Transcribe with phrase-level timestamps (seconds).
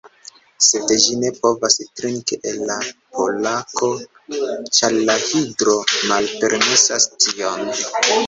[0.67, 2.77] Sed ĝi ne povas trinki el la
[3.17, 4.39] Pokalo,
[4.79, 5.75] ĉar la Hidro
[6.13, 7.71] malpermesas tion.